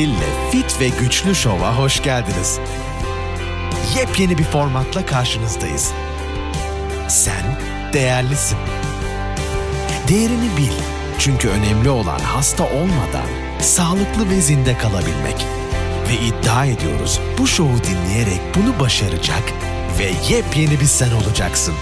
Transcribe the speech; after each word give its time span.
Hil'le 0.00 0.50
Fit 0.50 0.80
ve 0.80 0.88
Güçlü 1.00 1.34
Şov'a 1.34 1.78
hoş 1.78 2.02
geldiniz. 2.02 2.60
Yepyeni 3.98 4.38
bir 4.38 4.44
formatla 4.44 5.06
karşınızdayız. 5.06 5.92
Sen 7.08 7.44
değerlisin. 7.92 8.58
Değerini 10.08 10.56
bil. 10.56 10.72
Çünkü 11.18 11.48
önemli 11.48 11.90
olan 11.90 12.18
hasta 12.18 12.64
olmadan 12.64 13.28
sağlıklı 13.58 14.30
ve 14.30 14.40
zinde 14.40 14.78
kalabilmek. 14.78 15.46
Ve 16.08 16.26
iddia 16.26 16.66
ediyoruz 16.66 17.20
bu 17.38 17.46
şovu 17.46 17.68
dinleyerek 17.68 18.40
bunu 18.56 18.80
başaracak 18.80 19.42
ve 19.98 20.34
yepyeni 20.34 20.80
bir 20.80 20.86
sen 20.86 21.10
olacaksın. 21.10 21.74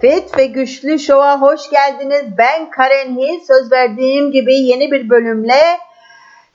Fit 0.00 0.38
ve 0.38 0.46
Güçlü 0.46 0.98
Show'a 0.98 1.40
hoş 1.40 1.70
geldiniz. 1.70 2.24
Ben 2.38 2.70
Karen 2.70 3.16
Hill. 3.16 3.40
Söz 3.46 3.72
verdiğim 3.72 4.32
gibi 4.32 4.54
yeni 4.54 4.90
bir 4.92 5.08
bölümle 5.08 5.85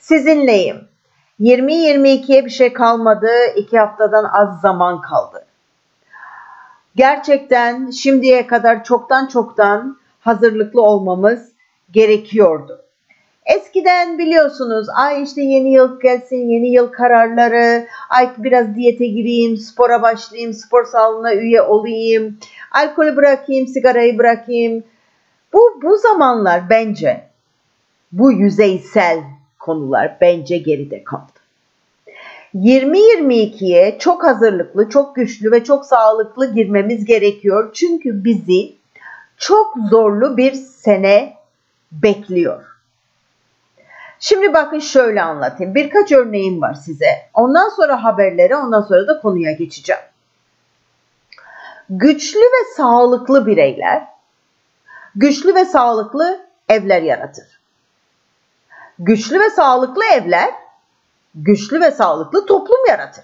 sizinleyim. 0.01 0.87
20-22'ye 1.39 2.45
bir 2.45 2.49
şey 2.49 2.73
kalmadı. 2.73 3.29
İki 3.55 3.79
haftadan 3.79 4.23
az 4.23 4.61
zaman 4.61 5.01
kaldı. 5.01 5.45
Gerçekten 6.95 7.89
şimdiye 7.91 8.47
kadar 8.47 8.83
çoktan 8.83 9.27
çoktan 9.27 9.97
hazırlıklı 10.19 10.81
olmamız 10.81 11.51
gerekiyordu. 11.91 12.81
Eskiden 13.45 14.17
biliyorsunuz 14.17 14.87
ay 14.95 15.23
işte 15.23 15.41
yeni 15.41 15.73
yıl 15.73 15.99
gelsin 15.99 16.49
yeni 16.49 16.67
yıl 16.67 16.91
kararları 16.91 17.87
ay 18.09 18.29
biraz 18.37 18.75
diyete 18.75 19.07
gireyim 19.07 19.57
spora 19.57 20.01
başlayayım 20.01 20.53
spor 20.53 20.85
salonuna 20.85 21.33
üye 21.33 21.61
olayım 21.61 22.37
alkolü 22.71 23.15
bırakayım 23.15 23.67
sigarayı 23.67 24.17
bırakayım 24.17 24.83
bu, 25.53 25.79
bu 25.83 25.97
zamanlar 25.97 26.69
bence 26.69 27.23
bu 28.11 28.31
yüzeysel 28.31 29.23
konular 29.61 30.17
bence 30.21 30.57
geride 30.57 31.03
kaldı. 31.03 31.31
2022'ye 32.55 33.97
çok 33.99 34.23
hazırlıklı, 34.23 34.89
çok 34.89 35.15
güçlü 35.15 35.51
ve 35.51 35.63
çok 35.63 35.85
sağlıklı 35.85 36.53
girmemiz 36.53 37.05
gerekiyor. 37.05 37.73
Çünkü 37.73 38.23
bizi 38.23 38.75
çok 39.37 39.73
zorlu 39.89 40.37
bir 40.37 40.53
sene 40.53 41.33
bekliyor. 41.91 42.63
Şimdi 44.19 44.53
bakın 44.53 44.79
şöyle 44.79 45.21
anlatayım. 45.21 45.75
Birkaç 45.75 46.11
örneğim 46.11 46.61
var 46.61 46.73
size. 46.73 47.09
Ondan 47.33 47.69
sonra 47.69 48.03
haberlere, 48.03 48.55
ondan 48.55 48.81
sonra 48.81 49.07
da 49.07 49.21
konuya 49.21 49.51
geçeceğim. 49.51 50.01
Güçlü 51.89 52.39
ve 52.39 52.75
sağlıklı 52.77 53.45
bireyler 53.45 54.11
güçlü 55.15 55.55
ve 55.55 55.65
sağlıklı 55.65 56.39
evler 56.69 57.01
yaratır. 57.01 57.60
Güçlü 59.03 59.39
ve 59.39 59.49
sağlıklı 59.49 60.03
evler 60.05 60.49
güçlü 61.35 61.81
ve 61.81 61.91
sağlıklı 61.91 62.45
toplum 62.45 62.85
yaratır. 62.89 63.23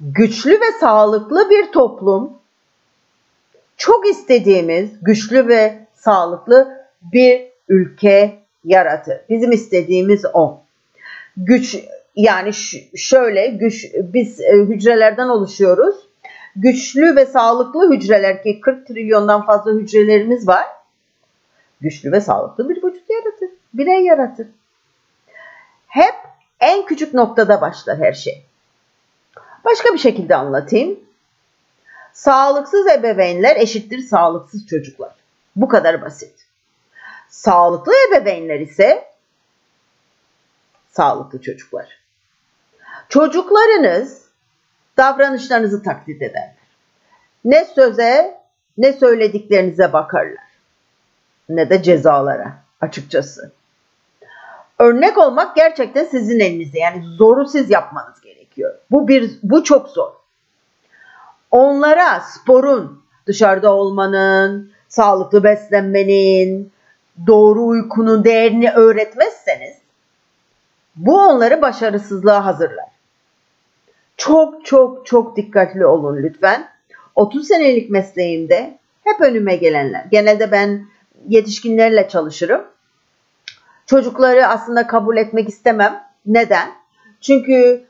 Güçlü 0.00 0.52
ve 0.52 0.72
sağlıklı 0.80 1.50
bir 1.50 1.72
toplum 1.72 2.32
çok 3.76 4.08
istediğimiz 4.08 4.90
güçlü 5.02 5.48
ve 5.48 5.86
sağlıklı 5.94 6.86
bir 7.02 7.48
ülke 7.68 8.38
yaratır. 8.64 9.20
Bizim 9.28 9.52
istediğimiz 9.52 10.24
o. 10.34 10.60
Güç 11.36 11.76
yani 12.16 12.50
şöyle 12.96 13.46
güç 13.46 13.86
biz 13.94 14.40
e, 14.40 14.52
hücrelerden 14.52 15.28
oluşuyoruz. 15.28 15.96
Güçlü 16.56 17.16
ve 17.16 17.26
sağlıklı 17.26 17.92
hücreler 17.92 18.42
ki 18.42 18.60
40 18.60 18.86
trilyondan 18.86 19.46
fazla 19.46 19.72
hücrelerimiz 19.72 20.48
var. 20.48 20.66
Güçlü 21.80 22.12
ve 22.12 22.20
sağlıklı 22.20 22.68
bir 22.68 22.76
vücut. 22.76 22.97
Birey 23.74 24.04
yaratır. 24.04 24.46
Hep 25.86 26.14
en 26.60 26.86
küçük 26.86 27.14
noktada 27.14 27.60
başlar 27.60 27.98
her 27.98 28.12
şey. 28.12 28.44
Başka 29.64 29.94
bir 29.94 29.98
şekilde 29.98 30.36
anlatayım. 30.36 31.00
Sağlıksız 32.12 32.86
ebeveynler 32.86 33.56
eşittir 33.56 33.98
sağlıksız 33.98 34.66
çocuklar. 34.66 35.12
Bu 35.56 35.68
kadar 35.68 36.02
basit. 36.02 36.46
Sağlıklı 37.28 37.92
ebeveynler 38.08 38.60
ise 38.60 39.08
sağlıklı 40.90 41.42
çocuklar. 41.42 41.98
Çocuklarınız 43.08 44.28
davranışlarınızı 44.96 45.82
taklit 45.82 46.22
ederler. 46.22 46.54
Ne 47.44 47.64
söze 47.64 48.40
ne 48.78 48.92
söylediklerinize 48.92 49.92
bakarlar. 49.92 50.48
Ne 51.48 51.70
de 51.70 51.82
cezalara 51.82 52.56
açıkçası. 52.80 53.52
Örnek 54.78 55.18
olmak 55.18 55.56
gerçekten 55.56 56.04
sizin 56.04 56.40
elinizde. 56.40 56.78
Yani 56.78 57.04
zoru 57.04 57.46
siz 57.46 57.70
yapmanız 57.70 58.20
gerekiyor. 58.20 58.74
Bu 58.90 59.08
bir 59.08 59.38
bu 59.42 59.64
çok 59.64 59.88
zor. 59.88 60.10
Onlara 61.50 62.20
sporun, 62.20 63.02
dışarıda 63.26 63.74
olmanın, 63.74 64.72
sağlıklı 64.88 65.44
beslenmenin, 65.44 66.72
doğru 67.26 67.66
uykunun 67.66 68.24
değerini 68.24 68.70
öğretmezseniz 68.70 69.76
bu 70.96 71.20
onları 71.20 71.62
başarısızlığa 71.62 72.44
hazırlar. 72.44 72.88
Çok 74.16 74.64
çok 74.64 75.06
çok 75.06 75.36
dikkatli 75.36 75.86
olun 75.86 76.22
lütfen. 76.22 76.68
30 77.14 77.46
senelik 77.48 77.90
mesleğimde 77.90 78.78
hep 79.04 79.20
önüme 79.20 79.56
gelenler. 79.56 80.04
Genelde 80.10 80.52
ben 80.52 80.86
yetişkinlerle 81.28 82.08
çalışırım. 82.08 82.64
Çocukları 83.88 84.46
aslında 84.46 84.86
kabul 84.86 85.16
etmek 85.16 85.48
istemem. 85.48 86.04
Neden? 86.26 86.68
Çünkü 87.20 87.84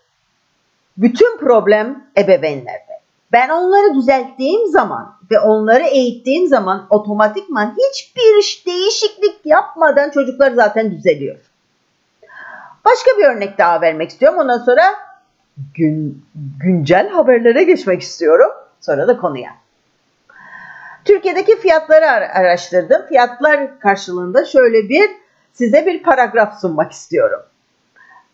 bütün 0.97 1.39
problem 1.39 2.05
ebeveynlerde. 2.19 2.99
Ben 3.33 3.49
onları 3.49 3.95
düzelttiğim 3.95 4.67
zaman 4.67 5.17
ve 5.31 5.41
onları 5.41 5.83
eğittiğim 5.85 6.49
zaman 6.49 6.87
otomatikman 6.91 7.77
hiçbir 7.79 8.39
iş 8.41 8.67
değişiklik 8.67 9.47
yapmadan 9.47 10.11
çocuklar 10.11 10.51
zaten 10.51 10.91
düzeliyor. 10.91 11.39
Başka 12.85 13.11
bir 13.19 13.25
örnek 13.25 13.59
daha 13.59 13.81
vermek 13.81 14.11
istiyorum. 14.11 14.39
Ondan 14.39 14.59
sonra 14.59 14.83
gün, 15.75 16.25
güncel 16.61 17.09
haberlere 17.09 17.63
geçmek 17.63 18.03
istiyorum. 18.03 18.51
Sonra 18.81 19.09
da 19.09 19.17
konuya. 19.17 19.51
Türkiye'deki 21.05 21.59
fiyatları 21.59 22.11
araştırdım. 22.11 23.07
Fiyatlar 23.09 23.81
karşılığında 23.81 24.45
şöyle 24.45 24.89
bir 24.89 25.11
size 25.53 25.87
bir 25.87 26.03
paragraf 26.03 26.61
sunmak 26.61 26.93
istiyorum. 26.93 27.41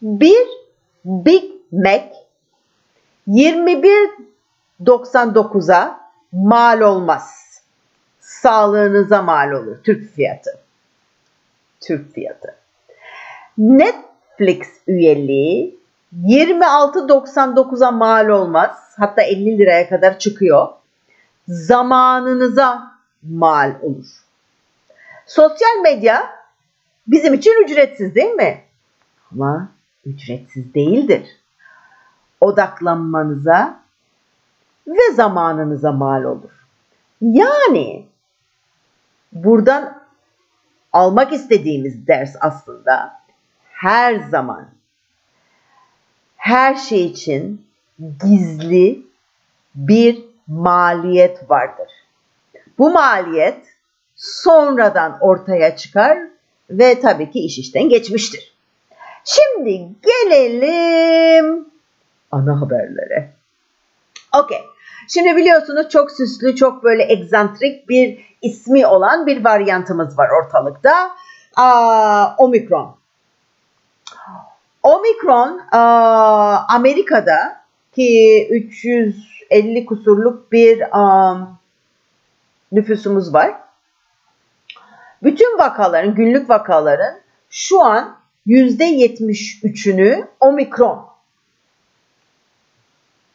Bir 0.02 0.46
Big 1.04 1.44
Mac 1.72 2.12
21.99'a 3.28 6.00
mal 6.32 6.80
olmaz. 6.80 7.44
Sağlığınıza 8.20 9.22
mal 9.22 9.50
olur. 9.50 9.76
Türk 9.84 10.14
fiyatı. 10.14 10.58
Türk 11.80 12.14
fiyatı. 12.14 12.56
Netflix 13.58 14.68
üyeliği 14.86 15.78
26.99'a 16.22 17.90
mal 17.90 18.28
olmaz. 18.28 18.70
Hatta 18.96 19.22
50 19.22 19.58
liraya 19.58 19.88
kadar 19.88 20.18
çıkıyor. 20.18 20.68
Zamanınıza 21.48 22.82
mal 23.22 23.74
olur. 23.82 24.06
Sosyal 25.26 25.80
medya 25.82 26.43
bizim 27.06 27.34
için 27.34 27.64
ücretsiz 27.64 28.14
değil 28.14 28.32
mi? 28.32 28.64
Ama 29.32 29.68
ücretsiz 30.04 30.74
değildir. 30.74 31.28
Odaklanmanıza 32.40 33.80
ve 34.86 35.12
zamanınıza 35.14 35.92
mal 35.92 36.24
olur. 36.24 36.50
Yani 37.20 38.06
buradan 39.32 40.02
almak 40.92 41.32
istediğimiz 41.32 42.06
ders 42.06 42.36
aslında 42.40 43.20
her 43.72 44.14
zaman 44.14 44.68
her 46.36 46.74
şey 46.74 47.06
için 47.06 47.66
gizli 48.20 49.06
bir 49.74 50.24
maliyet 50.46 51.50
vardır. 51.50 51.90
Bu 52.78 52.90
maliyet 52.90 53.66
sonradan 54.16 55.18
ortaya 55.20 55.76
çıkar 55.76 56.18
ve 56.70 57.00
tabii 57.00 57.30
ki 57.30 57.40
iş 57.40 57.58
işten 57.58 57.88
geçmiştir. 57.88 58.54
Şimdi 59.24 59.88
gelelim 60.02 61.68
ana 62.32 62.60
haberlere. 62.60 63.30
Okey. 64.42 64.58
Şimdi 65.08 65.36
biliyorsunuz 65.36 65.88
çok 65.88 66.10
süslü, 66.10 66.56
çok 66.56 66.84
böyle 66.84 67.12
egzantrik 67.12 67.88
bir 67.88 68.18
ismi 68.42 68.86
olan 68.86 69.26
bir 69.26 69.44
varyantımız 69.44 70.18
var 70.18 70.28
ortalıkta. 70.42 71.10
Aa, 71.56 72.34
Omikron. 72.38 72.96
Omikron 74.82 75.60
Amerika'da 76.68 77.60
ki 77.94 78.48
350 78.50 79.86
kusurluk 79.86 80.52
bir 80.52 80.82
nüfusumuz 82.72 83.34
var. 83.34 83.54
Bütün 85.24 85.58
vakaların, 85.58 86.14
günlük 86.14 86.50
vakaların 86.50 87.20
şu 87.50 87.82
an 87.84 88.18
%73'ünü 88.46 90.28
omikron 90.40 91.06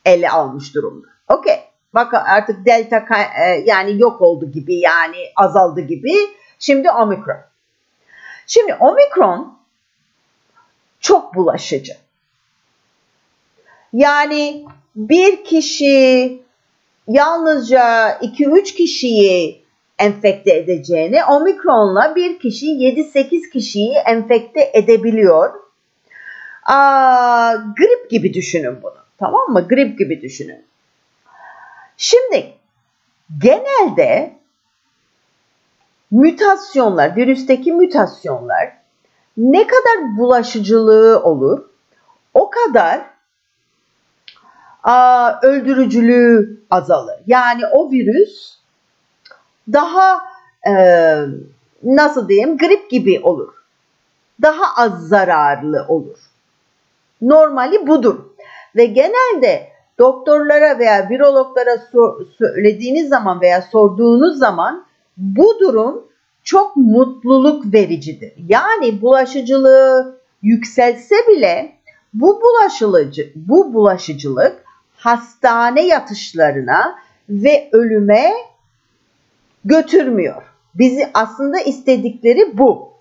ele 0.06 0.30
almış 0.30 0.76
durumda. 0.76 1.08
Okey. 1.28 1.60
Bak 1.94 2.14
artık 2.14 2.66
delta 2.66 3.06
e, 3.40 3.64
yani 3.66 4.02
yok 4.02 4.22
oldu 4.22 4.52
gibi 4.52 4.76
yani 4.76 5.18
azaldı 5.36 5.82
gibi. 5.82 6.14
Şimdi 6.60 6.92
omikron. 6.92 7.42
Şimdi 8.48 8.76
omikron 8.76 9.60
çok 11.00 11.36
bulaşıcı. 11.36 11.94
Yani 13.94 14.66
bir 14.96 15.44
kişi 15.44 16.42
yalnızca 17.08 18.12
2-3 18.12 18.64
kişiyi 18.64 19.59
enfekte 20.00 20.58
edeceğini 20.58 21.26
omikronla 21.26 22.16
bir 22.16 22.40
kişi 22.40 22.66
7-8 22.66 23.50
kişiyi 23.50 23.94
enfekte 23.94 24.72
edebiliyor. 24.74 25.54
Aa, 26.64 27.54
grip 27.78 28.10
gibi 28.10 28.34
düşünün 28.34 28.82
bunu. 28.84 28.98
Tamam 29.18 29.50
mı? 29.50 29.68
Grip 29.68 30.00
gibi 30.00 30.22
düşünün. 30.22 30.66
Şimdi 31.98 32.54
genelde 33.42 34.34
mutasyonlar, 36.12 37.16
virüsteki 37.16 37.74
mutasyonlar 37.74 38.74
ne 39.38 39.68
kadar 39.68 40.18
bulaşıcılığı 40.18 41.24
olur 41.24 41.70
o 42.34 42.50
kadar 42.50 43.02
aa, 44.84 45.40
öldürücülüğü 45.42 46.64
azalır. 46.70 47.16
Yani 47.28 47.68
o 47.68 47.92
virüs 47.92 48.59
daha 49.74 50.22
e, 50.68 50.74
nasıl 51.84 52.30
diyeyim 52.30 52.58
grip 52.58 52.90
gibi 52.90 53.20
olur. 53.24 53.54
Daha 54.42 54.84
az 54.84 55.08
zararlı 55.08 55.86
olur. 55.88 56.18
Normali 57.22 57.88
budur. 57.88 58.20
Ve 58.76 58.86
genelde 58.86 59.70
doktorlara 60.00 60.80
veya 60.80 61.10
virologlara 61.10 61.78
sor, 61.92 62.26
söylediğiniz 62.38 63.10
zaman 63.10 63.42
veya 63.42 63.62
sorduğunuz 63.62 64.38
zaman 64.38 64.86
bu 65.18 65.60
durum 65.60 66.08
çok 66.44 66.76
mutluluk 66.76 67.74
vericidir. 67.74 68.34
Yani 68.48 69.02
bulaşıcılığı 69.02 70.20
yükselse 70.42 71.16
bile 71.28 71.76
bu 72.14 72.42
bulaşıcı 72.42 73.32
bu 73.36 73.74
bulaşıcılık 73.74 74.64
hastane 74.96 75.88
yatışlarına 75.88 76.96
ve 77.30 77.70
ölüme 77.72 78.32
götürmüyor. 79.66 80.44
Bizi 80.76 81.10
aslında 81.14 81.60
istedikleri 81.60 82.58
bu. 82.58 82.94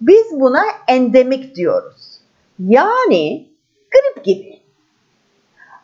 Biz 0.00 0.40
buna 0.40 0.62
endemik 0.88 1.54
diyoruz. 1.54 2.20
Yani 2.58 3.48
grip 3.90 4.24
gibi. 4.24 4.60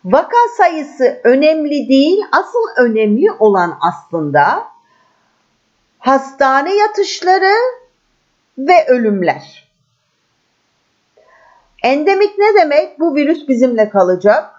Vaka 0.05 0.37
sayısı 0.57 1.21
önemli 1.25 1.89
değil, 1.89 2.19
asıl 2.33 2.85
önemli 2.85 3.33
olan 3.33 3.79
aslında 3.81 4.65
hastane 5.99 6.75
yatışları 6.75 7.55
ve 8.59 8.87
ölümler. 8.89 9.71
Endemik 11.83 12.39
ne 12.39 12.61
demek? 12.61 13.01
Bu 13.01 13.15
virüs 13.15 13.49
bizimle 13.49 13.89
kalacak. 13.91 14.51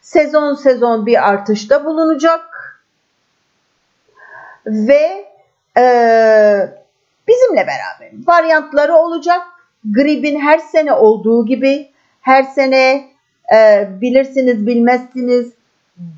Sezon 0.00 0.54
sezon 0.54 1.06
bir 1.06 1.28
artışta 1.28 1.84
bulunacak. 1.84 2.47
Ve 4.68 5.26
e, 5.78 5.82
bizimle 7.28 7.66
beraber 7.66 8.10
varyantları 8.26 8.94
olacak. 8.94 9.40
Gripin 9.84 10.40
her 10.40 10.58
sene 10.58 10.92
olduğu 10.92 11.46
gibi 11.46 11.90
her 12.20 12.42
sene 12.42 13.08
e, 13.54 13.88
bilirsiniz 14.00 14.66
bilmezsiniz 14.66 15.52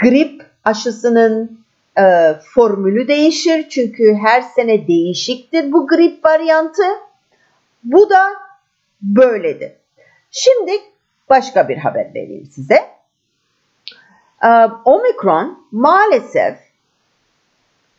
grip 0.00 0.47
aşısının 0.64 1.64
e, 1.99 2.35
formülü 2.55 3.08
değişir. 3.08 3.69
Çünkü 3.69 4.14
her 4.14 4.43
sene 4.43 4.87
değişiktir 4.87 5.73
bu 5.73 5.87
grip 5.87 6.25
varyantı. 6.25 6.82
Bu 7.85 8.11
da 8.11 8.23
böyledir. 9.02 9.73
Şimdi 10.31 10.73
başka 11.29 11.69
bir 11.69 11.76
haber 11.76 12.14
vereyim 12.14 12.47
size. 12.52 13.00
Ee, 14.44 14.49
Omikron 14.85 15.67
maalesef 15.73 16.58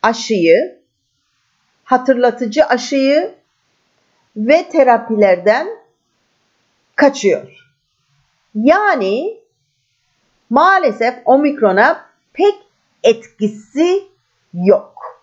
aşıyı, 0.02 0.78
hatırlatıcı 1.84 2.64
aşıyı 2.64 3.34
ve 4.36 4.68
terapilerden 4.68 5.68
kaçıyor. 6.96 7.72
Yani 8.54 9.40
maalesef 10.50 11.14
omikrona 11.24 12.06
pek 12.32 12.54
etkisi 13.02 14.04
yok. 14.54 15.22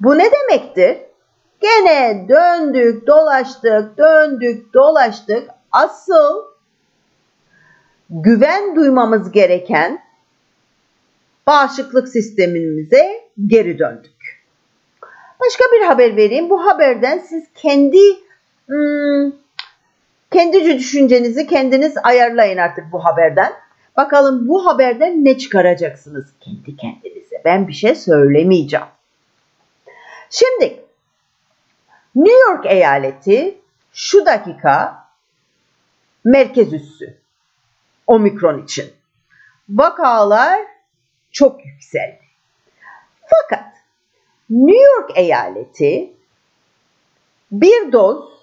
Bu 0.00 0.18
ne 0.18 0.24
demektir? 0.32 0.98
Gene 1.60 2.26
döndük, 2.28 3.06
dolaştık, 3.06 3.98
döndük, 3.98 4.74
dolaştık. 4.74 5.50
Asıl 5.72 6.42
güven 8.10 8.76
duymamız 8.76 9.32
gereken 9.32 10.03
bağışıklık 11.46 12.08
sistemimize 12.08 13.24
geri 13.46 13.78
döndük. 13.78 14.44
Başka 15.40 15.64
bir 15.72 15.86
haber 15.86 16.16
vereyim. 16.16 16.50
Bu 16.50 16.66
haberden 16.66 17.18
siz 17.18 17.44
kendi 17.54 18.00
hmm, 18.66 19.32
kendi 20.32 20.64
düşüncenizi 20.64 21.46
kendiniz 21.46 21.94
ayarlayın 22.02 22.58
artık 22.58 22.92
bu 22.92 23.04
haberden. 23.04 23.52
Bakalım 23.96 24.48
bu 24.48 24.66
haberden 24.66 25.24
ne 25.24 25.38
çıkaracaksınız 25.38 26.26
kendi 26.40 26.76
kendinize. 26.76 27.42
Ben 27.44 27.68
bir 27.68 27.72
şey 27.72 27.94
söylemeyeceğim. 27.94 28.86
Şimdi 30.30 30.80
New 32.14 32.40
York 32.48 32.66
eyaleti 32.66 33.58
şu 33.92 34.26
dakika 34.26 35.04
merkez 36.24 36.72
üssü 36.72 37.16
omikron 38.06 38.62
için. 38.62 38.92
Vakalar 39.68 40.73
çok 41.34 41.66
yükseldi. 41.66 42.20
Fakat 43.26 43.64
New 44.50 44.82
York 44.82 45.18
eyaleti 45.18 46.12
bir 47.52 47.92
doz 47.92 48.34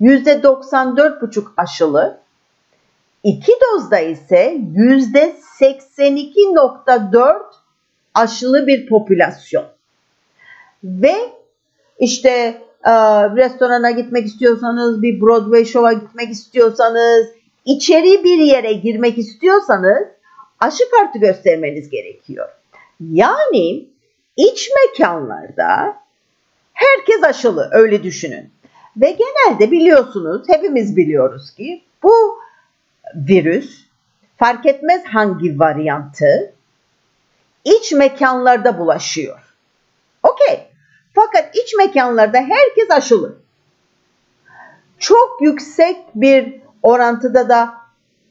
%94,5 0.00 1.44
aşılı, 1.56 2.20
iki 3.24 3.52
dozda 3.52 3.98
ise 3.98 4.60
%82,4 4.74 7.42
aşılı 8.14 8.66
bir 8.66 8.86
popülasyon. 8.86 9.64
Ve 10.84 11.14
işte 11.98 12.62
e, 12.84 12.92
restorana 13.36 13.90
gitmek 13.90 14.26
istiyorsanız, 14.26 15.02
bir 15.02 15.20
Broadway 15.20 15.64
show'a 15.64 15.92
gitmek 15.92 16.30
istiyorsanız, 16.30 17.26
içeri 17.64 18.24
bir 18.24 18.38
yere 18.38 18.72
girmek 18.72 19.18
istiyorsanız 19.18 20.17
aşı 20.60 20.90
kartı 20.90 21.18
göstermeniz 21.18 21.90
gerekiyor. 21.90 22.48
Yani 23.00 23.88
iç 24.36 24.70
mekanlarda 24.76 25.96
herkes 26.72 27.24
aşılı 27.24 27.68
öyle 27.72 28.02
düşünün. 28.02 28.52
Ve 28.96 29.10
genelde 29.10 29.70
biliyorsunuz, 29.70 30.48
hepimiz 30.48 30.96
biliyoruz 30.96 31.54
ki 31.54 31.82
bu 32.02 32.38
virüs 33.14 33.84
fark 34.36 34.66
etmez 34.66 35.04
hangi 35.04 35.58
varyantı 35.58 36.54
iç 37.64 37.92
mekanlarda 37.92 38.78
bulaşıyor. 38.78 39.38
Okey. 40.22 40.68
Fakat 41.14 41.56
iç 41.56 41.74
mekanlarda 41.74 42.38
herkes 42.38 42.90
aşılı. 42.90 43.38
Çok 44.98 45.38
yüksek 45.40 45.96
bir 46.14 46.60
orantıda 46.82 47.48
da 47.48 47.74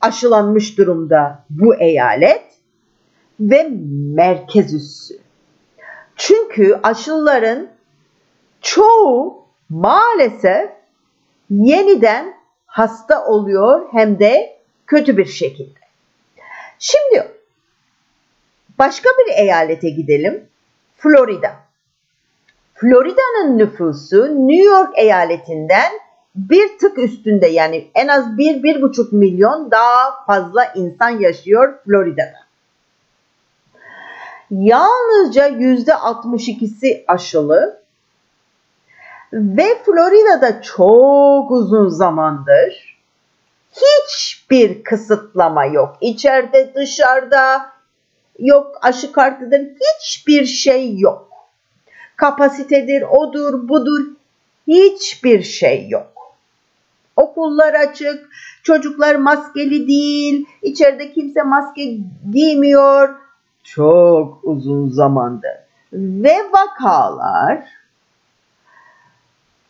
aşılanmış 0.02 0.78
durumda 0.78 1.46
bu 1.50 1.76
eyalet 1.76 2.44
ve 3.40 3.70
merkez 4.16 4.74
üssü. 4.74 5.20
Çünkü 6.16 6.80
aşıların 6.84 7.70
çoğu 8.62 9.46
maalesef 9.70 10.70
yeniden 11.50 12.34
hasta 12.66 13.26
oluyor 13.26 13.88
hem 13.92 14.20
de 14.20 14.60
kötü 14.88 15.18
bir 15.18 15.26
şekilde. 15.26 15.80
Şimdi 16.80 17.32
başka 18.80 19.10
bir 19.10 19.34
eyalete 19.44 19.90
gidelim. 19.90 20.50
Florida. 20.98 21.56
Florida'nın 22.74 23.58
nüfusu 23.58 24.48
New 24.48 24.64
York 24.64 24.98
eyaletinden 24.98 25.92
bir 26.38 26.78
tık 26.78 26.98
üstünde 26.98 27.48
yani 27.48 27.88
en 27.96 28.08
az 28.08 28.38
bir 28.38 28.64
bir 28.64 28.82
buçuk 28.82 29.14
milyon 29.14 29.72
daha 29.72 30.26
fazla 30.26 30.66
insan 30.76 31.10
yaşıyor 31.10 31.74
Florida'da. 31.86 32.48
Yalnızca 34.52 35.48
yüzde 35.48 35.92
62'si 35.92 37.04
aşılı 37.08 37.82
Ve 39.34 39.84
Florida'da 39.86 40.62
çok 40.62 41.52
uzun 41.52 41.90
zamandır 41.90 42.98
hiçbir 43.78 44.84
kısıtlama 44.84 45.66
yok. 45.66 45.98
İçeride, 46.02 46.74
dışarıda 46.76 47.70
yok 48.40 48.80
aşı 48.82 49.12
kartıdır. 49.12 49.62
Hiçbir 49.62 50.46
şey 50.46 50.98
yok. 50.98 51.28
Kapasitedir, 52.16 53.02
odur, 53.02 53.70
budur. 53.70 54.06
Hiçbir 54.68 55.44
şey 55.44 55.90
yok. 55.90 56.17
Okullar 57.18 57.74
açık, 57.74 58.30
çocuklar 58.64 59.16
maskeli 59.16 59.88
değil, 59.88 60.46
içeride 60.62 61.14
kimse 61.14 61.44
maske 61.44 61.98
giymiyor. 62.32 63.16
Çok 63.64 64.40
uzun 64.44 64.90
zamandır. 64.90 65.52
Ve 65.94 66.36
vakalar 66.52 67.64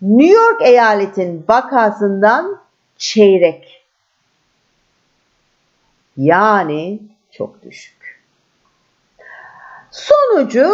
New 0.02 0.34
York 0.34 0.62
eyaletin 0.62 1.46
vakasından 1.50 2.60
çeyrek. 2.98 3.86
Yani 6.18 7.00
çok 7.32 7.64
düşük. 7.64 8.22
Sonucu 9.92 10.70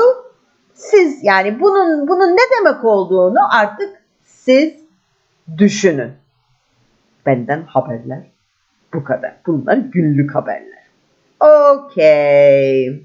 siz 0.73 1.23
yani 1.23 1.59
bunun 1.59 2.07
bunun 2.07 2.31
ne 2.31 2.41
demek 2.57 2.85
olduğunu 2.85 3.39
artık 3.51 4.03
siz 4.23 4.73
düşünün. 5.57 6.22
Benden 7.25 7.61
haberler 7.61 8.23
bu 8.93 9.03
kadar. 9.03 9.33
Bunlar 9.47 9.75
günlük 9.77 10.35
haberler. 10.35 10.83
Okey. 11.39 13.03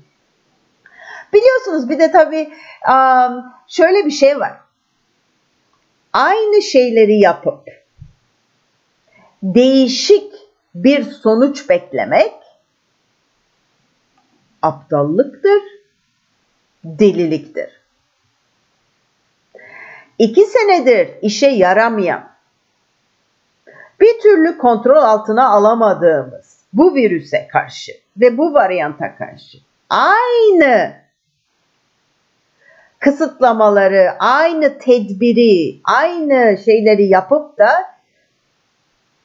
Biliyorsunuz 1.33 1.89
bir 1.89 1.99
de 1.99 2.11
tabii 2.11 2.53
şöyle 3.69 4.07
bir 4.07 4.11
şey 4.11 4.41
var. 4.41 4.53
Aynı 6.13 6.63
şeyleri 6.63 7.19
yapıp 7.19 7.61
değişik 9.43 10.33
bir 10.75 11.03
sonuç 11.03 11.69
beklemek 11.69 12.33
aptallıktır, 14.63 15.63
deliliktir. 16.85 17.71
İki 20.19 20.47
senedir 20.47 21.09
işe 21.23 21.47
yaramayan, 21.47 22.31
bir 24.01 24.21
türlü 24.21 24.59
kontrol 24.59 25.03
altına 25.03 25.49
alamadığımız 25.49 26.59
bu 26.73 26.95
virüse 26.95 27.49
karşı 27.53 27.93
ve 28.17 28.39
bu 28.39 28.55
varyanta 28.55 29.17
karşı 29.17 29.59
aynı 29.91 30.93
kısıtlamaları, 32.99 34.11
aynı 34.19 34.79
tedbiri, 34.79 35.81
aynı 35.85 36.59
şeyleri 36.65 37.07
yapıp 37.07 37.59
da 37.59 37.71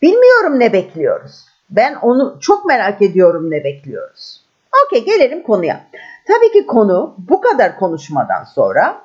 bilmiyorum 0.01 0.59
ne 0.59 0.73
bekliyoruz. 0.73 1.45
Ben 1.69 1.95
onu 1.95 2.37
çok 2.41 2.65
merak 2.65 3.01
ediyorum 3.01 3.51
ne 3.51 3.63
bekliyoruz. 3.63 4.43
Okey 4.85 5.05
gelelim 5.05 5.43
konuya. 5.43 5.87
Tabii 6.27 6.51
ki 6.51 6.65
konu 6.67 7.15
bu 7.17 7.41
kadar 7.41 7.79
konuşmadan 7.79 8.43
sonra 8.43 9.01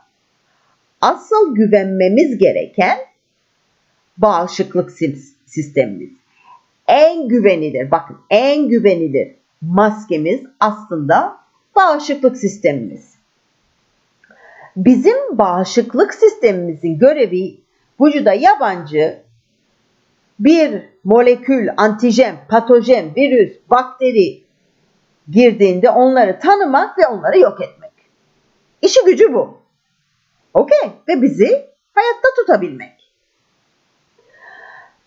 asıl 1.01 1.55
güvenmemiz 1.55 2.39
gereken 2.39 2.99
bağışıklık 4.19 4.93
sistemimiz. 5.49 6.11
En 6.89 7.29
güvenilir, 7.29 7.91
bakın 7.91 8.17
en 8.31 8.69
güvenilir 8.69 9.35
maskemiz 9.61 10.41
aslında 10.61 11.39
bağışıklık 11.77 12.37
sistemimiz. 12.37 13.15
Bizim 14.77 15.39
bağışıklık 15.39 16.15
sistemimizin 16.15 16.99
görevi 16.99 17.61
vücuda 18.01 18.33
yabancı 18.33 19.23
bir 20.39 20.83
molekül, 21.05 21.69
antijen, 21.77 22.37
patojen, 22.49 23.15
virüs, 23.17 23.57
bakteri 23.71 24.43
girdiğinde 25.31 25.91
onları 25.91 26.39
tanımak 26.39 26.99
ve 26.99 27.07
onları 27.07 27.39
yok 27.39 27.61
etmek. 27.61 27.91
İşi 28.83 29.01
gücü 29.07 29.33
bu. 29.33 29.59
Okey. 30.55 30.91
Ve 31.09 31.23
bizi 31.23 31.67
hayatta 31.95 32.29
tutabilmek. 32.37 32.98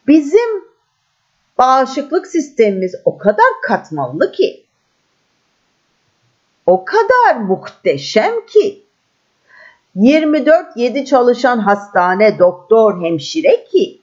Bizim 0.08 0.63
bağışıklık 1.58 2.27
sistemimiz 2.27 2.96
o 3.05 3.17
kadar 3.17 3.50
katmanlı 3.63 4.31
ki, 4.31 4.65
o 6.65 6.86
kadar 6.86 7.36
muhteşem 7.36 8.46
ki, 8.46 8.84
24-7 9.96 11.05
çalışan 11.05 11.60
hastane, 11.60 12.39
doktor, 12.39 13.03
hemşire 13.03 13.65
ki, 13.65 14.01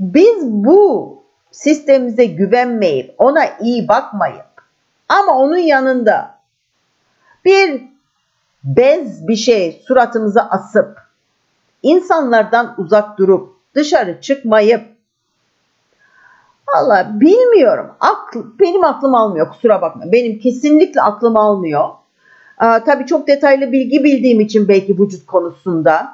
biz 0.00 0.44
bu 0.44 1.22
sistemimize 1.50 2.24
güvenmeyip, 2.24 3.14
ona 3.18 3.58
iyi 3.60 3.88
bakmayıp, 3.88 4.46
ama 5.08 5.32
onun 5.38 5.56
yanında 5.56 6.38
bir 7.44 7.82
bez 8.64 9.28
bir 9.28 9.36
şey 9.36 9.82
suratımıza 9.88 10.40
asıp, 10.40 10.98
insanlardan 11.82 12.74
uzak 12.78 13.18
durup, 13.18 13.56
dışarı 13.74 14.20
çıkmayıp, 14.20 14.94
Valla 16.74 17.20
bilmiyorum. 17.20 17.86
Akl, 18.00 18.38
benim 18.60 18.84
aklım 18.84 19.14
almıyor 19.14 19.50
kusura 19.50 19.82
bakma. 19.82 20.12
Benim 20.12 20.38
kesinlikle 20.38 21.02
aklım 21.02 21.36
almıyor. 21.36 21.88
Aa, 22.58 22.84
tabii 22.84 23.06
çok 23.06 23.28
detaylı 23.28 23.72
bilgi 23.72 24.04
bildiğim 24.04 24.40
için 24.40 24.68
belki 24.68 24.98
vücut 24.98 25.26
konusunda. 25.26 26.12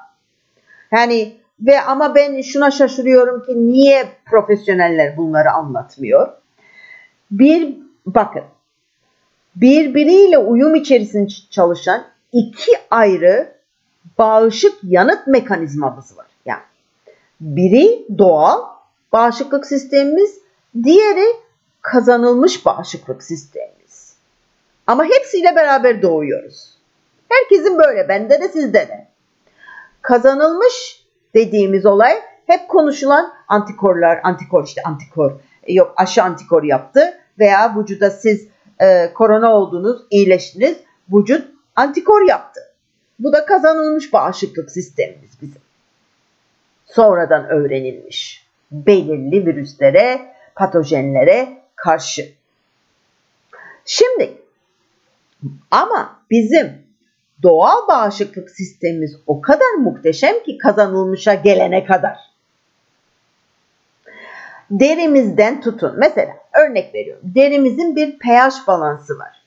Yani 0.92 1.36
ve 1.60 1.80
ama 1.80 2.14
ben 2.14 2.40
şuna 2.40 2.70
şaşırıyorum 2.70 3.42
ki 3.42 3.72
niye 3.72 4.08
profesyoneller 4.26 5.16
bunları 5.16 5.50
anlatmıyor? 5.50 6.28
Bir 7.30 7.76
bakın 8.06 8.42
birbiriyle 9.56 10.38
uyum 10.38 10.74
içerisinde 10.74 11.28
çalışan 11.50 12.04
iki 12.32 12.72
ayrı 12.90 13.52
bağışık 14.18 14.72
yanıt 14.82 15.26
mekanizmamız 15.26 16.18
var. 16.18 16.26
Yani 16.46 16.62
biri 17.40 18.06
doğal 18.18 18.60
bağışıklık 19.12 19.66
sistemimiz, 19.66 20.38
diğeri 20.82 21.26
kazanılmış 21.82 22.66
bağışıklık 22.66 23.22
sistemimiz. 23.22 24.16
Ama 24.86 25.04
hepsiyle 25.04 25.56
beraber 25.56 26.02
doğuyoruz. 26.02 26.74
Herkesin 27.28 27.78
böyle, 27.78 28.08
bende 28.08 28.40
de 28.40 28.48
sizde 28.48 28.88
de. 28.88 29.06
Kazanılmış 30.02 31.04
dediğimiz 31.34 31.86
olay 31.86 32.20
hep 32.46 32.68
konuşulan 32.68 33.32
antikorlar, 33.48 34.20
antikor 34.24 34.64
işte 34.64 34.82
antikor, 34.82 35.32
yok 35.68 35.94
aşı 35.96 36.22
antikor 36.22 36.62
yaptı 36.62 37.20
veya 37.38 37.76
vücuda 37.78 38.10
siz 38.10 38.48
e, 38.80 39.12
korona 39.12 39.54
oldunuz, 39.54 40.02
iyileştiniz, 40.10 40.76
vücut 41.12 41.48
antikor 41.76 42.22
yaptı. 42.22 42.60
Bu 43.18 43.32
da 43.32 43.46
kazanılmış 43.46 44.12
bağışıklık 44.12 44.70
sistemimiz 44.70 45.30
bizim. 45.42 45.60
Sonradan 46.94 47.48
öğrenilmiş 47.48 48.46
belirli 48.72 49.46
virüslere, 49.46 50.34
patojenlere 50.54 51.58
karşı. 51.76 52.32
Şimdi 53.84 54.38
ama 55.70 56.22
bizim 56.30 56.82
doğal 57.42 57.88
bağışıklık 57.88 58.50
sistemimiz 58.50 59.16
o 59.26 59.40
kadar 59.40 59.74
muhteşem 59.78 60.42
ki 60.42 60.58
kazanılmışa 60.58 61.34
gelene 61.34 61.84
kadar. 61.84 62.18
Derimizden 64.70 65.60
tutun. 65.60 65.94
Mesela 65.96 66.36
örnek 66.52 66.94
veriyorum. 66.94 67.22
Derimizin 67.34 67.96
bir 67.96 68.18
pH 68.18 68.66
balansı 68.66 69.18
var. 69.18 69.42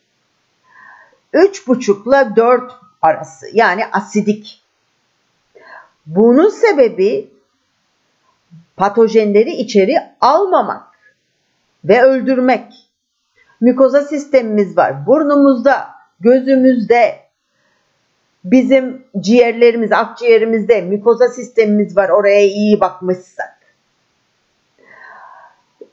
3,5 1.33 2.09
ile 2.09 2.35
4 2.35 2.73
arası 3.01 3.45
yani 3.53 3.85
asidik. 3.85 4.61
Bunun 6.05 6.49
sebebi 6.49 7.32
patojenleri 8.77 9.51
içeri 9.51 9.95
almamak 10.21 10.87
ve 11.85 12.01
öldürmek. 12.01 12.73
Mikoza 13.61 14.01
sistemimiz 14.01 14.77
var. 14.77 15.05
Burnumuzda, 15.05 15.87
gözümüzde, 16.19 17.19
bizim 18.43 19.05
ciğerlerimiz, 19.19 19.91
akciğerimizde 19.91 20.81
mikoza 20.81 21.27
sistemimiz 21.27 21.97
var. 21.97 22.09
Oraya 22.09 22.41
iyi 22.41 22.79
bakmışsak. 22.79 23.57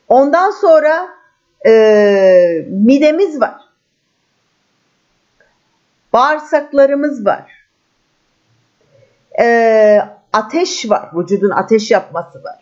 Ondan 0.08 0.50
sonra 0.50 1.08
e, 1.66 1.72
midemiz 2.68 3.40
var. 3.40 3.60
Bağırsaklarımız 6.12 7.26
var. 7.26 7.66
E, 9.40 10.00
ateş 10.32 10.90
var. 10.90 11.10
Vücudun 11.14 11.50
ateş 11.50 11.90
yapması 11.90 12.44
var. 12.44 12.58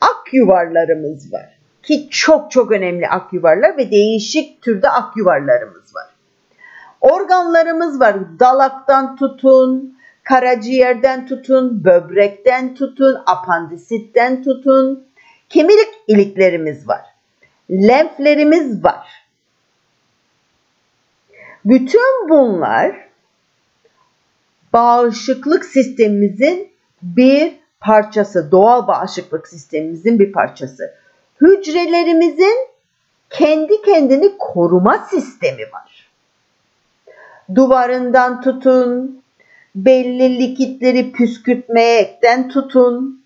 Ak 0.00 0.34
yuvarlarımız 0.34 1.32
var. 1.32 1.58
Ki 1.82 2.08
çok 2.10 2.50
çok 2.50 2.72
önemli 2.72 3.08
ak 3.08 3.32
yuvarlar 3.32 3.76
ve 3.76 3.90
değişik 3.90 4.62
türde 4.62 4.88
ak 4.88 5.16
yuvarlarımız 5.16 5.94
var. 5.94 6.06
Organlarımız 7.00 8.00
var. 8.00 8.16
Dalaktan 8.40 9.16
tutun, 9.16 9.96
Karaciğerden 10.24 11.26
tutun, 11.26 11.84
böbrekten 11.84 12.74
tutun, 12.74 13.22
apandisitten 13.26 14.42
tutun. 14.42 15.06
Kemirik 15.48 15.88
iliklerimiz 16.08 16.88
var. 16.88 17.02
Lenflerimiz 17.70 18.84
var. 18.84 19.08
Bütün 21.64 22.28
bunlar 22.28 23.08
bağışıklık 24.72 25.64
sistemimizin 25.64 26.71
bir 27.02 27.52
parçası, 27.80 28.50
doğal 28.50 28.86
bağışıklık 28.86 29.48
sistemimizin 29.48 30.18
bir 30.18 30.32
parçası. 30.32 30.94
Hücrelerimizin 31.40 32.56
kendi 33.30 33.82
kendini 33.82 34.38
koruma 34.38 34.98
sistemi 35.10 35.62
var. 35.62 36.10
Duvarından 37.54 38.40
tutun, 38.40 39.22
belli 39.74 40.38
likitleri 40.38 41.12
püskürtmeyekten 41.12 42.48
tutun, 42.48 43.22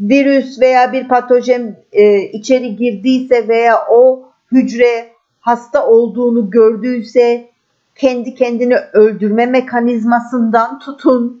virüs 0.00 0.60
veya 0.60 0.92
bir 0.92 1.08
patojen 1.08 1.76
e, 1.92 2.22
içeri 2.22 2.76
girdiyse 2.76 3.48
veya 3.48 3.86
o 3.90 4.28
hücre 4.52 5.08
hasta 5.40 5.86
olduğunu 5.86 6.50
gördüyse 6.50 7.50
kendi 7.94 8.34
kendini 8.34 8.76
öldürme 8.76 9.46
mekanizmasından 9.46 10.78
tutun. 10.78 11.39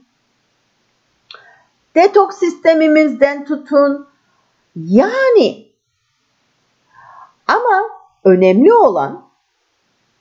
Detoks 1.94 2.38
sistemimizden 2.38 3.44
tutun. 3.44 4.08
Yani 4.76 5.66
ama 7.46 7.82
önemli 8.24 8.72
olan 8.72 9.24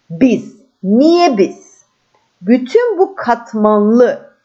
biz. 0.09 0.59
Niye 0.83 1.37
biz? 1.37 1.83
Bütün 2.41 2.97
bu 2.97 3.15
katmanlı 3.15 4.35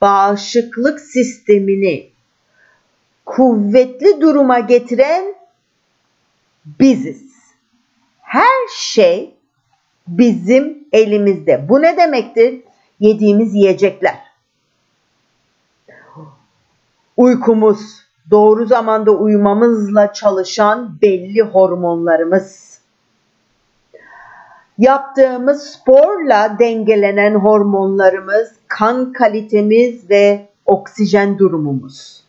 bağışıklık 0.00 1.00
sistemini 1.00 2.10
kuvvetli 3.26 4.20
duruma 4.20 4.58
getiren 4.58 5.34
biziz. 6.66 7.32
Her 8.20 8.68
şey 8.76 9.34
bizim 10.08 10.88
elimizde. 10.92 11.68
Bu 11.68 11.82
ne 11.82 11.96
demektir? 11.96 12.62
Yediğimiz 13.00 13.54
yiyecekler. 13.54 14.25
Uykumuz, 17.16 18.02
doğru 18.30 18.66
zamanda 18.66 19.10
uyumamızla 19.10 20.12
çalışan 20.12 20.98
belli 21.02 21.42
hormonlarımız. 21.42 22.80
Yaptığımız 24.78 25.62
sporla 25.62 26.56
dengelenen 26.58 27.34
hormonlarımız, 27.34 28.52
kan 28.68 29.12
kalitemiz 29.12 30.10
ve 30.10 30.48
oksijen 30.66 31.38
durumumuz. 31.38 32.22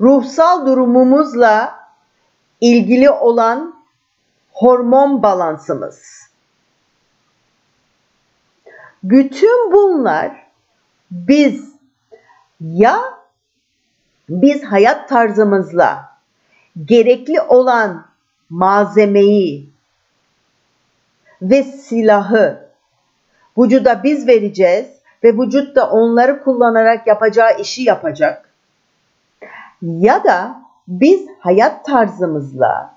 Ruhsal 0.00 0.66
durumumuzla 0.66 1.78
ilgili 2.60 3.10
olan 3.10 3.74
hormon 4.52 5.22
balansımız. 5.22 6.02
Bütün 9.02 9.72
bunlar 9.72 10.46
biz 11.10 11.71
ya 12.62 13.02
biz 14.28 14.64
hayat 14.64 15.08
tarzımızla 15.08 16.12
gerekli 16.84 17.40
olan 17.40 18.06
malzemeyi 18.50 19.70
ve 21.42 21.62
silahı 21.62 22.68
vücuda 23.58 24.02
biz 24.04 24.26
vereceğiz 24.26 24.86
ve 25.24 25.32
vücut 25.32 25.76
da 25.76 25.90
onları 25.90 26.42
kullanarak 26.42 27.06
yapacağı 27.06 27.60
işi 27.60 27.82
yapacak. 27.82 28.48
Ya 29.82 30.24
da 30.24 30.62
biz 30.88 31.26
hayat 31.38 31.84
tarzımızla 31.84 32.94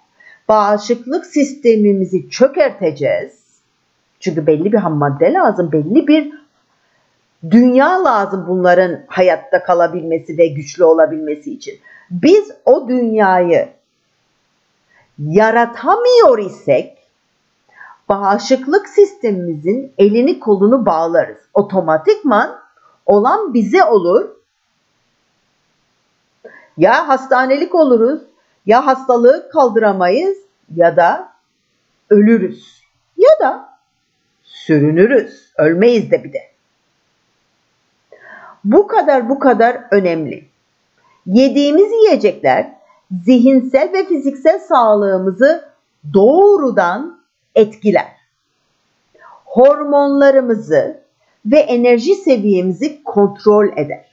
bağışıklık 0.49 1.25
sistemimizi 1.25 2.30
çökerteceğiz. 2.30 3.45
Çünkü 4.19 4.47
belli 4.47 4.73
bir 4.73 4.78
ham 4.78 4.97
madde 4.97 5.34
lazım, 5.34 5.71
belli 5.71 6.08
bir 6.08 6.44
dünya 7.50 8.04
lazım 8.04 8.45
bunların 8.48 9.06
hayatta 9.08 9.63
kalabilmesi 9.63 10.38
ve 10.38 10.48
güçlü 10.48 10.84
olabilmesi 10.84 11.54
için. 11.54 11.80
Biz 12.12 12.52
o 12.65 12.88
dünyayı 12.88 13.69
yaratamıyor 15.19 16.39
isek 16.39 16.98
bağışıklık 18.10 18.89
sistemimizin 18.89 19.93
elini 19.98 20.39
kolunu 20.39 20.86
bağlarız. 20.86 21.38
Otomatikman 21.54 22.60
olan 23.06 23.54
bize 23.54 23.84
olur. 23.84 24.30
Ya 26.78 27.08
hastanelik 27.08 27.76
oluruz 27.76 28.21
ya 28.65 28.86
hastalığı 28.86 29.50
kaldıramayız 29.50 30.38
ya 30.76 30.95
da 30.95 31.34
ölürüz 32.10 32.82
ya 33.17 33.30
da 33.39 33.69
sürünürüz. 34.43 35.52
Ölmeyiz 35.58 36.12
de 36.12 36.24
bir 36.24 36.34
de. 36.34 36.55
Bu 38.65 38.88
kadar 38.88 39.30
bu 39.30 39.39
kadar 39.39 39.82
önemli. 39.91 40.45
Yediğimiz 41.25 41.91
yiyecekler 41.91 42.71
zihinsel 43.23 43.93
ve 43.93 44.06
fiziksel 44.06 44.60
sağlığımızı 44.60 45.69
doğrudan 46.13 47.19
etkiler. 47.56 48.15
Hormonlarımızı 49.45 51.01
ve 51.45 51.60
enerji 51.60 52.15
seviyemizi 52.15 53.04
kontrol 53.04 53.78
eder. 53.78 54.06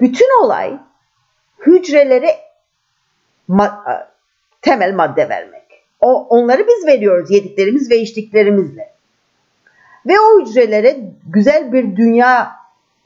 Bütün 0.00 0.44
olay 0.44 0.78
hücrelere 1.66 2.36
ma- 3.48 4.06
temel 4.62 4.94
madde 4.94 5.28
vermek. 5.28 5.84
O 6.00 6.26
onları 6.26 6.66
biz 6.68 6.86
veriyoruz 6.86 7.30
yediklerimiz 7.30 7.90
ve 7.90 7.98
içtiklerimizle. 7.98 8.99
Ve 10.06 10.12
o 10.20 10.40
hücrelere 10.40 11.00
güzel 11.26 11.72
bir 11.72 11.96
dünya 11.96 12.52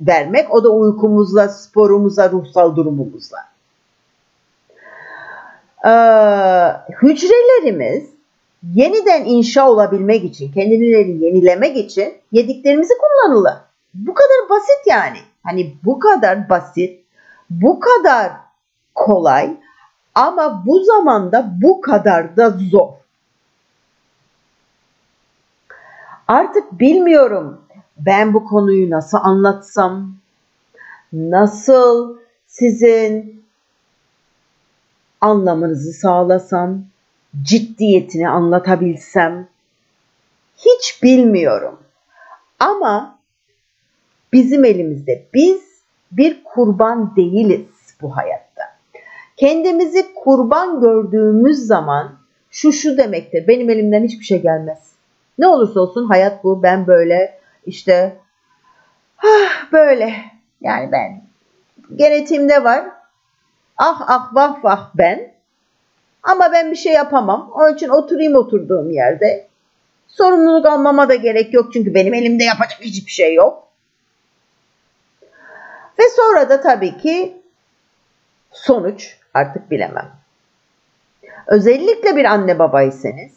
vermek. 0.00 0.54
O 0.54 0.64
da 0.64 0.68
uykumuzla, 0.68 1.48
sporumuzla, 1.48 2.30
ruhsal 2.30 2.76
durumumuzla. 2.76 3.38
Ee, 5.84 5.90
hücrelerimiz 7.02 8.04
yeniden 8.74 9.24
inşa 9.24 9.70
olabilmek 9.70 10.24
için, 10.24 10.52
kendilerini 10.52 11.24
yenilemek 11.24 11.76
için 11.76 12.14
yediklerimizi 12.32 12.94
kullanırlar. 12.98 13.56
Bu 13.94 14.14
kadar 14.14 14.50
basit 14.50 14.86
yani. 14.86 15.18
Hani 15.42 15.74
bu 15.84 15.98
kadar 15.98 16.48
basit, 16.48 17.00
bu 17.50 17.80
kadar 17.80 18.32
kolay 18.94 19.56
ama 20.14 20.62
bu 20.66 20.84
zamanda 20.84 21.52
bu 21.62 21.80
kadar 21.80 22.36
da 22.36 22.50
zor. 22.50 22.88
Artık 26.28 26.80
bilmiyorum 26.80 27.60
ben 27.96 28.34
bu 28.34 28.44
konuyu 28.44 28.90
nasıl 28.90 29.18
anlatsam, 29.22 30.14
nasıl 31.12 32.16
sizin 32.46 33.44
anlamınızı 35.20 35.92
sağlasam, 35.92 36.84
ciddiyetini 37.42 38.28
anlatabilsem 38.28 39.48
hiç 40.56 41.02
bilmiyorum. 41.02 41.78
Ama 42.58 43.18
bizim 44.32 44.64
elimizde 44.64 45.26
biz 45.34 45.62
bir 46.12 46.44
kurban 46.44 47.16
değiliz 47.16 47.66
bu 48.02 48.16
hayatta. 48.16 48.62
Kendimizi 49.36 50.14
kurban 50.14 50.80
gördüğümüz 50.80 51.58
zaman 51.58 52.18
şu 52.50 52.72
şu 52.72 52.98
demektir. 52.98 53.48
Benim 53.48 53.70
elimden 53.70 54.04
hiçbir 54.04 54.24
şey 54.24 54.42
gelmez. 54.42 54.93
Ne 55.38 55.46
olursa 55.46 55.80
olsun 55.80 56.06
hayat 56.06 56.44
bu. 56.44 56.62
Ben 56.62 56.86
böyle 56.86 57.38
işte 57.66 58.16
ah 59.18 59.72
böyle 59.72 60.14
yani 60.60 60.92
ben 60.92 61.22
genetiğimde 61.96 62.64
var. 62.64 62.84
Ah 63.76 64.04
ah 64.06 64.34
vah 64.34 64.64
vah 64.64 64.90
ben. 64.94 65.34
Ama 66.22 66.52
ben 66.52 66.70
bir 66.70 66.76
şey 66.76 66.92
yapamam. 66.92 67.50
Onun 67.54 67.74
için 67.74 67.88
oturayım 67.88 68.34
oturduğum 68.34 68.90
yerde. 68.90 69.46
Sorumluluk 70.08 70.66
almama 70.66 71.08
da 71.08 71.14
gerek 71.14 71.54
yok 71.54 71.72
çünkü 71.72 71.94
benim 71.94 72.14
elimde 72.14 72.44
yapacak 72.44 72.80
hiçbir 72.80 73.10
şey 73.10 73.34
yok. 73.34 73.68
Ve 75.98 76.02
sonra 76.16 76.48
da 76.48 76.60
tabii 76.60 76.98
ki 76.98 77.36
sonuç 78.52 79.18
artık 79.34 79.70
bilemem. 79.70 80.10
Özellikle 81.46 82.16
bir 82.16 82.24
anne 82.24 82.58
babaysanız 82.58 83.32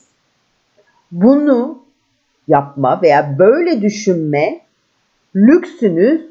bunu 1.12 1.87
yapma 2.48 3.02
veya 3.02 3.40
böyle 3.40 3.82
düşünme 3.82 4.62
lüksünüz 5.36 6.22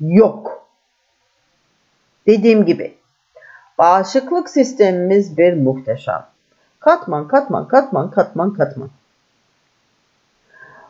yok. 0.00 0.68
Dediğim 2.26 2.64
gibi 2.64 2.94
bağışıklık 3.78 4.50
sistemimiz 4.50 5.38
bir 5.38 5.54
muhteşem. 5.54 6.26
Katman, 6.80 7.28
katman, 7.28 7.68
katman, 7.68 8.10
katman, 8.10 8.54
katman. 8.54 8.90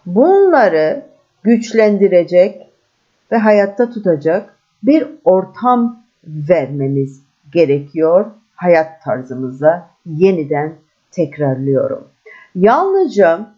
Bunları 0.06 1.06
güçlendirecek 1.42 2.68
ve 3.32 3.36
hayatta 3.36 3.90
tutacak 3.90 4.54
bir 4.82 5.08
ortam 5.24 6.02
vermemiz 6.24 7.22
gerekiyor 7.52 8.26
hayat 8.54 9.02
tarzımıza 9.04 9.90
yeniden 10.06 10.74
tekrarlıyorum. 11.10 12.08
Yalnızca 12.54 13.57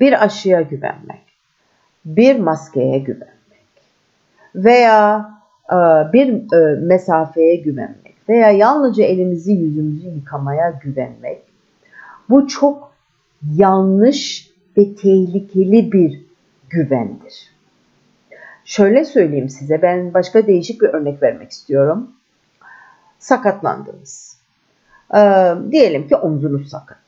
bir 0.00 0.24
aşıya 0.24 0.60
güvenmek, 0.60 1.22
bir 2.04 2.38
maskeye 2.38 2.98
güvenmek 2.98 3.34
veya 4.54 5.30
e, 5.70 5.76
bir 6.12 6.56
e, 6.56 6.80
mesafeye 6.80 7.56
güvenmek 7.56 8.14
veya 8.28 8.50
yalnızca 8.50 9.04
elimizi 9.04 9.52
yüzümüzü 9.52 10.08
yıkamaya 10.08 10.80
güvenmek 10.82 11.42
bu 12.28 12.48
çok 12.48 12.92
yanlış 13.54 14.50
ve 14.76 14.94
tehlikeli 14.94 15.92
bir 15.92 16.22
güvendir. 16.70 17.54
Şöyle 18.64 19.04
söyleyeyim 19.04 19.48
size 19.48 19.82
ben 19.82 20.14
başka 20.14 20.46
değişik 20.46 20.82
bir 20.82 20.88
örnek 20.88 21.22
vermek 21.22 21.50
istiyorum. 21.50 22.10
Sakatlandınız. 23.18 24.38
Ee, 25.14 25.52
diyelim 25.70 26.08
ki 26.08 26.16
omzunuz 26.16 26.68
sakat. 26.68 27.03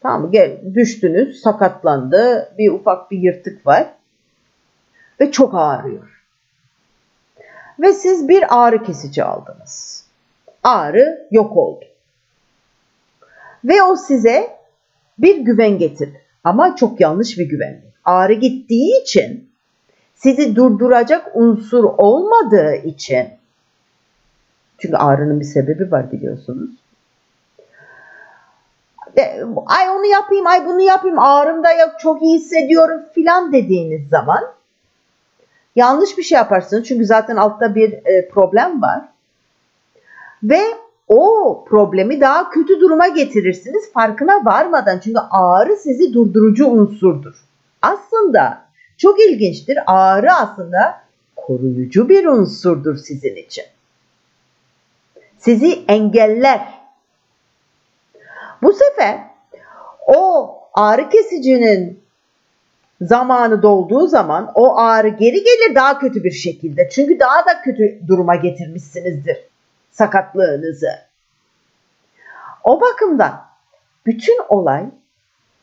Tamam 0.00 0.22
mı? 0.22 0.32
Düştünüz, 0.74 1.40
sakatlandı, 1.40 2.52
bir 2.58 2.72
ufak 2.72 3.10
bir 3.10 3.18
yırtık 3.18 3.66
var 3.66 3.86
ve 5.20 5.30
çok 5.32 5.54
ağrıyor. 5.54 6.22
Ve 7.80 7.92
siz 7.92 8.28
bir 8.28 8.62
ağrı 8.62 8.82
kesici 8.82 9.24
aldınız. 9.24 10.06
Ağrı 10.62 11.26
yok 11.30 11.56
oldu. 11.56 11.84
Ve 13.64 13.82
o 13.82 13.96
size 13.96 14.50
bir 15.18 15.36
güven 15.36 15.78
getirir. 15.78 16.16
Ama 16.44 16.76
çok 16.76 17.00
yanlış 17.00 17.38
bir 17.38 17.48
güven. 17.48 17.80
Ağrı 18.04 18.32
gittiği 18.32 19.02
için 19.02 19.50
sizi 20.14 20.56
durduracak 20.56 21.30
unsur 21.34 21.84
olmadığı 21.84 22.74
için 22.74 23.28
çünkü 24.78 24.96
ağrının 24.96 25.40
bir 25.40 25.44
sebebi 25.44 25.90
var 25.90 26.12
biliyorsunuz. 26.12 26.70
Ay 29.66 29.90
onu 29.90 30.06
yapayım, 30.06 30.46
ay 30.46 30.66
bunu 30.66 30.80
yapayım, 30.80 31.18
ağrım 31.18 31.64
da 31.64 31.72
yok, 31.72 31.90
çok 31.98 32.22
iyi 32.22 32.38
hissediyorum 32.38 33.00
filan 33.14 33.52
dediğiniz 33.52 34.08
zaman 34.08 34.40
yanlış 35.76 36.18
bir 36.18 36.22
şey 36.22 36.36
yaparsınız. 36.36 36.88
Çünkü 36.88 37.04
zaten 37.04 37.36
altta 37.36 37.74
bir 37.74 37.92
e, 37.92 38.28
problem 38.28 38.82
var. 38.82 39.00
Ve 40.42 40.60
o 41.08 41.64
problemi 41.68 42.20
daha 42.20 42.50
kötü 42.50 42.80
duruma 42.80 43.08
getirirsiniz 43.08 43.92
farkına 43.92 44.44
varmadan. 44.44 45.00
Çünkü 45.04 45.18
ağrı 45.30 45.76
sizi 45.76 46.14
durdurucu 46.14 46.66
unsurdur. 46.66 47.34
Aslında 47.82 48.62
çok 48.96 49.20
ilginçtir. 49.20 49.78
Ağrı 49.86 50.32
aslında 50.32 51.00
koruyucu 51.36 52.08
bir 52.08 52.26
unsurdur 52.26 52.96
sizin 52.96 53.36
için. 53.36 53.64
Sizi 55.38 55.84
engeller. 55.88 56.79
Bu 58.62 58.72
sefer 58.72 59.20
o 60.06 60.50
ağrı 60.74 61.08
kesicinin 61.08 62.00
zamanı 63.00 63.62
dolduğu 63.62 64.06
zaman 64.06 64.52
o 64.54 64.78
ağrı 64.78 65.08
geri 65.08 65.44
gelir 65.44 65.74
daha 65.74 65.98
kötü 65.98 66.24
bir 66.24 66.30
şekilde. 66.30 66.88
Çünkü 66.88 67.18
daha 67.20 67.46
da 67.46 67.62
kötü 67.62 68.00
duruma 68.06 68.34
getirmişsinizdir 68.34 69.36
sakatlığınızı. 69.90 70.90
O 72.64 72.80
bakımdan 72.80 73.44
bütün 74.06 74.38
olay 74.48 74.84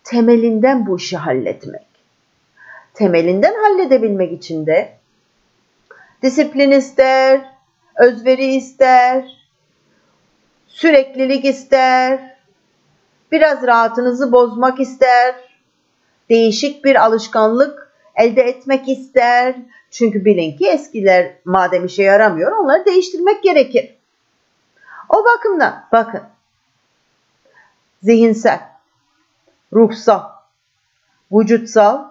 temelinden 0.03 0.87
bu 0.87 0.97
işi 0.97 1.17
halletmek. 1.17 1.87
Temelinden 2.93 3.53
halledebilmek 3.53 4.33
için 4.33 4.65
de 4.65 4.97
disiplin 6.23 6.71
ister, 6.71 7.41
özveri 7.95 8.55
ister, 8.55 9.37
süreklilik 10.67 11.45
ister, 11.45 12.36
biraz 13.31 13.63
rahatınızı 13.63 14.31
bozmak 14.31 14.79
ister, 14.79 15.35
değişik 16.29 16.85
bir 16.85 17.05
alışkanlık 17.05 17.91
elde 18.15 18.41
etmek 18.41 18.89
ister. 18.89 19.55
Çünkü 19.91 20.25
bilin 20.25 20.57
ki 20.57 20.67
eskiler 20.67 21.31
madem 21.45 21.85
işe 21.85 22.03
yaramıyor 22.03 22.51
onları 22.51 22.85
değiştirmek 22.85 23.43
gerekir. 23.43 23.95
O 25.09 25.25
bakımdan 25.25 25.85
bakın 25.91 26.21
zihinsel, 28.03 28.59
ruhsal, 29.73 30.23
vücutsal, 31.31 32.05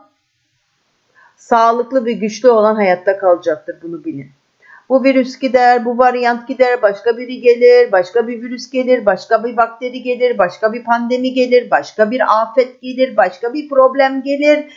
sağlıklı 1.36 2.04
ve 2.04 2.12
güçlü 2.12 2.48
olan 2.48 2.74
hayatta 2.74 3.18
kalacaktır 3.18 3.76
bunu 3.82 4.04
bilin. 4.04 4.30
Bu 4.88 5.04
virüs 5.04 5.38
gider, 5.38 5.84
bu 5.84 5.98
varyant 5.98 6.48
gider, 6.48 6.82
başka 6.82 7.18
biri 7.18 7.40
gelir, 7.40 7.92
başka 7.92 8.28
bir 8.28 8.42
virüs 8.42 8.70
gelir, 8.70 9.06
başka 9.06 9.44
bir 9.44 9.56
bakteri 9.56 10.02
gelir, 10.02 10.38
başka 10.38 10.72
bir 10.72 10.84
pandemi 10.84 11.32
gelir, 11.32 11.70
başka 11.70 12.10
bir 12.10 12.42
afet 12.42 12.82
gelir, 12.82 13.16
başka 13.16 13.54
bir 13.54 13.68
problem 13.68 14.22
gelir. 14.22 14.72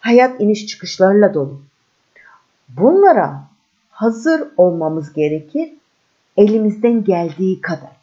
Hayat 0.00 0.40
iniş 0.40 0.66
çıkışlarla 0.66 1.34
dolu. 1.34 1.62
Bunlara 2.68 3.44
hazır 3.90 4.48
olmamız 4.56 5.12
gerekir 5.12 5.72
elimizden 6.36 7.04
geldiği 7.04 7.60
kadar. 7.60 7.96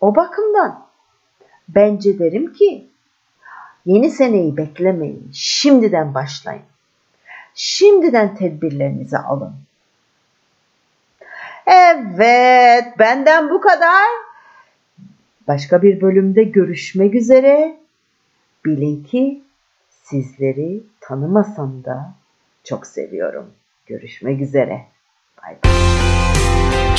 O 0.00 0.16
bakımdan 0.16 0.86
bence 1.68 2.18
derim 2.18 2.52
ki 2.52 2.86
yeni 3.86 4.10
seneyi 4.10 4.56
beklemeyin. 4.56 5.30
Şimdiden 5.32 6.14
başlayın. 6.14 6.62
Şimdiden 7.56 8.34
tedbirlerinizi 8.34 9.18
alın. 9.18 9.54
Evet, 11.66 12.98
benden 12.98 13.50
bu 13.50 13.60
kadar. 13.60 14.06
Başka 15.48 15.82
bir 15.82 16.00
bölümde 16.00 16.44
görüşmek 16.44 17.14
üzere. 17.14 17.76
Bilin 18.64 19.04
ki 19.04 19.42
sizleri 20.04 20.82
tanımasam 21.00 21.84
da 21.84 22.14
çok 22.64 22.86
seviyorum. 22.86 23.50
Görüşmek 23.86 24.40
üzere. 24.40 24.84
Bay 25.42 25.56
bay. 25.64 25.72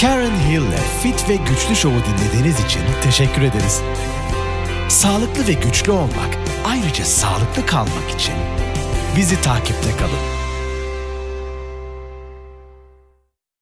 Karen 0.01 0.31
Hill'le 0.31 1.01
Fit 1.03 1.29
ve 1.29 1.35
Güçlü 1.35 1.75
Show'u 1.75 1.99
dinlediğiniz 1.99 2.65
için 2.65 2.81
teşekkür 3.03 3.41
ederiz. 3.41 3.81
Sağlıklı 4.89 5.47
ve 5.47 5.53
güçlü 5.53 5.91
olmak, 5.91 6.31
ayrıca 6.67 7.03
sağlıklı 7.03 7.65
kalmak 7.65 8.09
için 8.15 8.35
bizi 9.17 9.41
takipte 9.41 9.91
kalın. 9.99 10.36